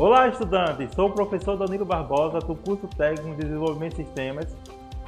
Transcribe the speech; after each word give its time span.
Olá, 0.00 0.28
estudantes! 0.28 0.94
Sou 0.94 1.10
o 1.10 1.12
professor 1.12 1.58
Danilo 1.58 1.84
Barbosa, 1.84 2.38
do 2.38 2.56
curso 2.56 2.88
técnico 2.88 3.36
de 3.36 3.42
desenvolvimento 3.42 3.96
de 3.96 4.04
sistemas. 4.06 4.56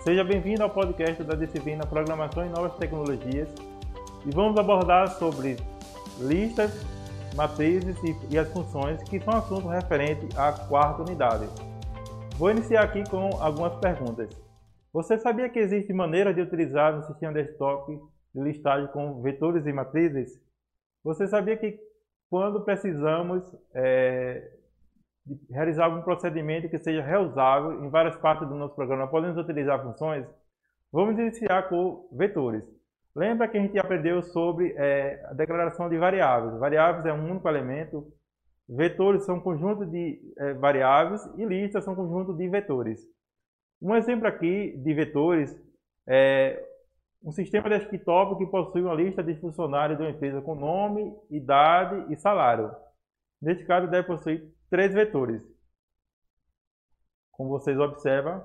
Seja 0.00 0.24
bem-vindo 0.24 0.64
ao 0.64 0.70
podcast 0.70 1.22
da 1.22 1.36
disciplina 1.36 1.86
Programação 1.86 2.44
e 2.44 2.48
Novas 2.48 2.74
Tecnologias 2.74 3.48
e 4.26 4.34
vamos 4.34 4.58
abordar 4.58 5.06
sobre 5.12 5.58
listas, 6.18 6.72
matrizes 7.36 7.96
e, 8.28 8.36
as 8.36 8.52
funções, 8.52 9.00
que 9.04 9.20
são 9.20 9.32
assuntos 9.32 9.70
referentes 9.70 10.36
à 10.36 10.50
quarta 10.50 11.02
unidade. 11.02 11.46
Vou 12.36 12.50
iniciar 12.50 12.82
aqui 12.82 13.08
com 13.08 13.30
algumas 13.40 13.76
perguntas. 13.76 14.28
Você 14.92 15.16
sabia 15.20 15.48
que 15.48 15.60
existe 15.60 15.92
maneira 15.92 16.34
de 16.34 16.40
utilizar 16.40 16.96
no 16.96 17.04
sistema 17.04 17.32
desktop 17.32 17.96
de 18.34 18.42
listagem 18.42 18.88
com 18.88 19.22
vetores 19.22 19.64
e 19.66 19.72
matrizes? 19.72 20.32
Você 21.04 21.28
sabia 21.28 21.56
que 21.56 21.78
quando 22.28 22.64
precisamos 22.64 23.44
é, 23.72 24.58
realizar 25.50 25.84
algum 25.84 26.02
procedimento 26.02 26.68
que 26.68 26.78
seja 26.78 27.02
reusável 27.02 27.84
em 27.84 27.88
várias 27.88 28.16
partes 28.16 28.48
do 28.48 28.54
nosso 28.54 28.74
programa, 28.74 29.08
podemos 29.08 29.36
utilizar 29.36 29.82
funções? 29.82 30.26
Vamos 30.92 31.18
iniciar 31.18 31.68
com 31.68 32.08
vetores. 32.12 32.64
Lembra 33.14 33.48
que 33.48 33.58
a 33.58 33.60
gente 33.60 33.78
aprendeu 33.78 34.22
sobre 34.22 34.72
é, 34.76 35.24
a 35.26 35.34
declaração 35.34 35.88
de 35.88 35.98
variáveis. 35.98 36.58
Variáveis 36.58 37.06
é 37.06 37.12
um 37.12 37.30
único 37.30 37.48
elemento, 37.48 38.06
vetores 38.68 39.24
são 39.24 39.36
um 39.36 39.40
conjunto 39.40 39.84
de 39.84 40.20
é, 40.38 40.54
variáveis 40.54 41.24
e 41.36 41.44
listas 41.44 41.84
são 41.84 41.92
um 41.92 41.96
conjunto 41.96 42.34
de 42.36 42.48
vetores. 42.48 43.00
Um 43.82 43.94
exemplo 43.96 44.26
aqui 44.26 44.76
de 44.76 44.94
vetores 44.94 45.56
é 46.06 46.64
um 47.22 47.32
sistema 47.32 47.68
desktop 47.68 48.38
que 48.38 48.50
possui 48.50 48.82
uma 48.82 48.94
lista 48.94 49.22
de 49.22 49.34
funcionários 49.36 49.98
de 49.98 50.04
uma 50.04 50.10
empresa 50.10 50.40
com 50.40 50.54
nome, 50.54 51.14
idade 51.30 52.12
e 52.12 52.16
salário. 52.16 52.70
Neste 53.40 53.64
caso, 53.64 53.88
deve 53.88 54.06
possuir 54.06 54.48
três 54.70 54.94
vetores. 54.94 55.42
Como 57.32 57.50
vocês 57.50 57.78
observam, 57.78 58.42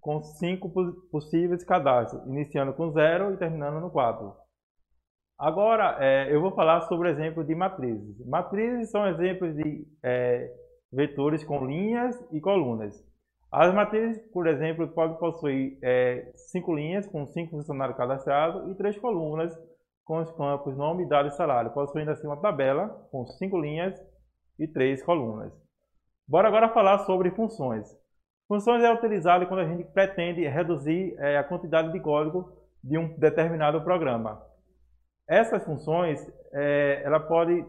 com 0.00 0.22
cinco 0.22 0.70
possíveis 1.10 1.64
cadastros, 1.64 2.24
iniciando 2.26 2.72
com 2.74 2.90
zero 2.92 3.32
e 3.32 3.36
terminando 3.36 3.80
no 3.80 3.90
4. 3.90 4.32
Agora, 5.38 5.96
é, 5.98 6.32
eu 6.32 6.40
vou 6.40 6.54
falar 6.54 6.82
sobre 6.82 7.08
o 7.08 7.10
exemplo 7.10 7.42
de 7.42 7.54
matrizes. 7.54 8.24
Matrizes 8.26 8.90
são 8.90 9.06
exemplos 9.08 9.54
de 9.56 9.86
é, 10.02 10.48
vetores 10.92 11.42
com 11.42 11.64
linhas 11.64 12.16
e 12.32 12.40
colunas. 12.40 13.02
As 13.50 13.72
matrizes, 13.72 14.20
por 14.32 14.46
exemplo, 14.46 14.86
podem 14.88 15.16
possuir 15.16 15.78
é, 15.82 16.30
cinco 16.34 16.74
linhas 16.74 17.06
com 17.06 17.26
cinco 17.26 17.52
funcionários 17.52 17.96
cadastrados 17.96 18.70
e 18.70 18.74
três 18.76 18.98
colunas 18.98 19.52
com 20.04 20.18
os 20.20 20.30
campos 20.32 20.76
nome, 20.76 21.04
idade 21.04 21.28
e 21.28 21.36
salário, 21.36 21.72
possuindo 21.72 22.10
assim 22.10 22.26
uma 22.26 22.40
tabela 22.40 22.88
com 23.10 23.26
cinco 23.26 23.58
linhas 23.58 23.98
e 24.58 24.68
três 24.68 25.02
colunas. 25.02 25.63
Bora 26.26 26.48
agora 26.48 26.70
falar 26.70 27.00
sobre 27.00 27.30
funções. 27.30 27.86
Funções 28.48 28.82
é 28.82 28.92
utilizada 28.92 29.44
quando 29.46 29.60
a 29.60 29.68
gente 29.68 29.84
pretende 29.84 30.46
reduzir 30.46 31.14
é, 31.18 31.36
a 31.36 31.44
quantidade 31.44 31.92
de 31.92 32.00
código 32.00 32.50
de 32.82 32.96
um 32.96 33.16
determinado 33.18 33.82
programa. 33.82 34.42
Essas 35.28 35.64
funções, 35.64 36.20
é, 36.52 37.02
ela 37.04 37.20
pode 37.20 37.64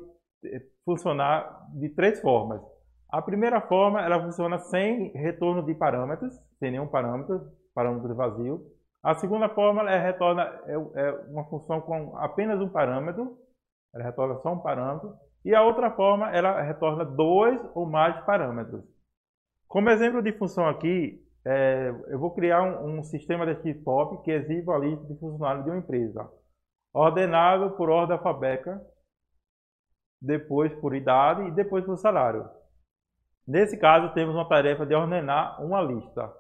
é, 0.46 0.62
funcionar 0.86 1.68
de 1.74 1.90
três 1.90 2.22
formas. 2.22 2.62
A 3.10 3.22
primeira 3.22 3.62
forma, 3.62 4.02
ela 4.02 4.22
funciona 4.22 4.58
sem 4.60 5.12
retorno 5.12 5.64
de 5.64 5.74
parâmetros, 5.74 6.34
sem 6.60 6.72
nenhum 6.72 6.88
parâmetro, 6.88 7.52
parâmetro 7.74 8.16
vazio. 8.16 8.62
A 9.04 9.16
segunda 9.16 9.50
forma, 9.50 9.82
ela 9.82 9.98
retorna 9.98 10.44
é, 10.66 10.74
é 10.74 11.12
uma 11.30 11.44
função 11.46 11.82
com 11.82 12.18
apenas 12.18 12.60
um 12.62 12.70
parâmetro, 12.70 13.38
ela 13.94 14.04
retorna 14.04 14.36
só 14.38 14.54
um 14.54 14.60
parâmetro. 14.60 15.14
E 15.46 15.54
a 15.54 15.62
outra 15.62 15.92
forma, 15.92 16.32
ela 16.36 16.60
retorna 16.60 17.06
dois 17.06 17.62
ou 17.76 17.86
mais 17.86 18.20
parâmetros. 18.26 18.84
Como 19.68 19.92
exemplo 19.92 20.24
de 20.24 20.34
função 20.34 20.68
aqui, 20.68 21.24
é, 21.46 21.94
eu 22.08 22.18
vou 22.18 22.34
criar 22.34 22.64
um, 22.64 22.98
um 22.98 23.04
sistema 23.04 23.46
desktop 23.46 24.24
que 24.24 24.32
exiba 24.32 24.76
a 24.76 24.80
lista 24.80 25.06
de 25.06 25.20
funcionários 25.20 25.64
de 25.64 25.70
uma 25.70 25.78
empresa, 25.78 26.28
ordenado 26.92 27.78
por 27.78 27.92
ordem 27.92 28.18
alfabética, 28.18 28.82
depois 30.20 30.74
por 30.80 30.96
idade 30.96 31.44
e 31.44 31.52
depois 31.52 31.86
por 31.86 31.96
salário. 31.98 32.50
Nesse 33.48 33.78
caso, 33.78 34.16
temos 34.16 34.34
uma 34.34 34.50
tarefa 34.50 34.84
de 34.84 34.96
ordenar 34.96 35.64
uma 35.64 35.80
lista, 35.80 36.34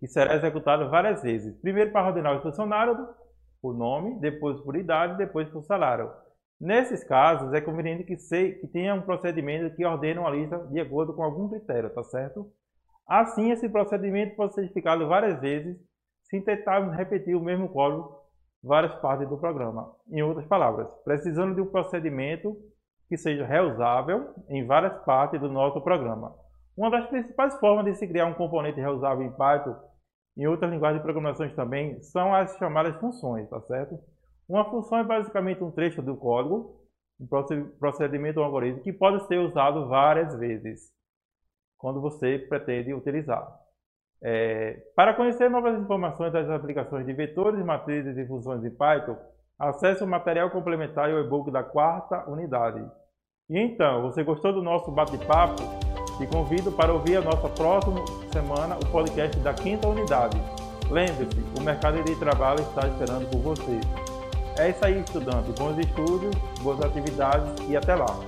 que 0.00 0.06
será 0.06 0.36
executada 0.36 0.88
várias 0.88 1.22
vezes. 1.22 1.54
Primeiro 1.60 1.92
para 1.92 2.06
ordenar 2.06 2.34
o 2.34 2.40
funcionário, 2.42 3.08
por 3.60 3.76
nome, 3.76 4.18
depois 4.20 4.58
por 4.62 4.74
idade, 4.74 5.18
depois 5.18 5.50
por 5.50 5.62
salário. 5.64 6.10
Nesses 6.64 7.04
casos, 7.04 7.52
é 7.52 7.60
conveniente 7.60 8.04
que, 8.04 8.16
se, 8.16 8.52
que 8.52 8.66
tenha 8.66 8.94
um 8.94 9.02
procedimento 9.02 9.76
que 9.76 9.84
ordene 9.84 10.18
uma 10.18 10.30
lista 10.30 10.56
de 10.68 10.80
acordo 10.80 11.12
com 11.12 11.22
algum 11.22 11.46
critério, 11.46 11.90
tá 11.90 12.02
certo? 12.02 12.50
Assim, 13.06 13.50
esse 13.50 13.68
procedimento 13.68 14.34
pode 14.34 14.54
ser 14.54 14.64
explicado 14.64 15.06
várias 15.06 15.38
vezes, 15.42 15.76
sem 16.22 16.40
tentarmos 16.40 16.96
repetir 16.96 17.36
o 17.36 17.40
mesmo 17.42 17.68
código 17.68 18.16
várias 18.62 18.94
partes 18.94 19.28
do 19.28 19.36
programa. 19.36 19.94
Em 20.10 20.22
outras 20.22 20.46
palavras, 20.46 20.90
precisando 21.04 21.54
de 21.54 21.60
um 21.60 21.66
procedimento 21.66 22.56
que 23.10 23.18
seja 23.18 23.44
reusável 23.44 24.32
em 24.48 24.66
várias 24.66 24.96
partes 25.04 25.38
do 25.38 25.50
nosso 25.50 25.82
programa. 25.82 26.34
Uma 26.74 26.90
das 26.90 27.06
principais 27.10 27.54
formas 27.60 27.84
de 27.84 27.94
se 27.96 28.08
criar 28.08 28.24
um 28.24 28.32
componente 28.32 28.80
reusável 28.80 29.22
em 29.22 29.32
Python 29.32 29.76
e 30.34 30.48
outras 30.48 30.72
linguagens 30.72 30.98
de 30.98 31.04
programação 31.04 31.46
também 31.50 32.02
são 32.02 32.34
as 32.34 32.56
chamadas 32.56 32.96
funções, 32.96 33.50
tá 33.50 33.60
certo? 33.60 33.98
Uma 34.48 34.64
função 34.70 34.98
é 34.98 35.04
basicamente 35.04 35.62
um 35.62 35.70
trecho 35.70 36.02
do 36.02 36.16
código, 36.16 36.80
um 37.20 37.26
procedimento 37.78 38.38
ou 38.38 38.44
um 38.44 38.46
algoritmo 38.46 38.82
que 38.82 38.92
pode 38.92 39.26
ser 39.26 39.38
usado 39.38 39.88
várias 39.88 40.36
vezes 40.38 40.92
quando 41.78 42.00
você 42.00 42.38
pretende 42.38 42.92
utilizar. 42.92 43.46
É, 44.22 44.82
para 44.96 45.14
conhecer 45.14 45.50
novas 45.50 45.78
informações 45.78 46.32
das 46.32 46.48
aplicações 46.48 47.04
de 47.04 47.12
vetores, 47.12 47.62
matrizes 47.64 48.16
e 48.16 48.26
funções 48.26 48.62
de 48.62 48.70
Python, 48.70 49.16
acesse 49.58 50.02
o 50.02 50.06
material 50.06 50.50
complementar 50.50 51.10
e 51.10 51.14
o 51.14 51.20
e-book 51.20 51.50
da 51.50 51.62
quarta 51.62 52.28
unidade. 52.28 52.82
E 53.50 53.58
então, 53.58 54.02
você 54.02 54.24
gostou 54.24 54.52
do 54.52 54.62
nosso 54.62 54.90
bate-papo? 54.90 55.62
Te 56.16 56.26
convido 56.26 56.72
para 56.72 56.92
ouvir 56.92 57.16
a 57.16 57.20
nossa 57.20 57.48
próxima 57.48 58.00
semana 58.32 58.76
o 58.76 58.86
podcast 58.90 59.38
da 59.40 59.52
quinta 59.52 59.88
unidade. 59.88 60.38
Lembre-se, 60.90 61.38
o 61.58 61.62
mercado 61.62 62.02
de 62.02 62.18
trabalho 62.18 62.60
está 62.60 62.86
esperando 62.88 63.28
por 63.30 63.40
você. 63.40 64.03
É 64.56 64.70
isso 64.70 64.84
aí, 64.84 65.00
estudante. 65.00 65.50
Bons 65.58 65.78
estudos, 65.78 66.34
boas 66.60 66.80
atividades 66.80 67.52
e 67.68 67.76
até 67.76 67.94
lá. 67.94 68.20